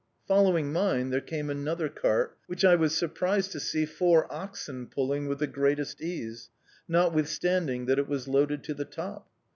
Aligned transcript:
Following 0.27 0.73
mine 0.73 1.11
there 1.11 1.21
came 1.21 1.47
another 1.51 1.87
cart, 1.87 2.35
which 2.47 2.65
I 2.65 2.73
was 2.75 2.95
surprised 2.97 3.51
to 3.51 3.59
see 3.59 3.85
four 3.85 4.25
oxen 4.33 4.87
pulling 4.87 5.27
with 5.27 5.37
the 5.37 5.45
greatest 5.45 6.01
ease, 6.01 6.49
notwithstanding 6.87 7.85
that 7.85 7.99
it 7.99 8.07
was 8.07 8.27
loaded 8.27 8.63
to 8.63 8.73
the 8.73 8.85
top. 8.85 9.29